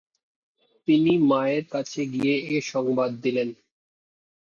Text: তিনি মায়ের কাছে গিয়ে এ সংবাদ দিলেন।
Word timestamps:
তিনি 0.87 1.11
মায়ের 1.29 1.65
কাছে 1.73 2.01
গিয়ে 2.13 2.35
এ 2.49 2.57
সংবাদ 2.71 3.11
দিলেন। 3.23 3.49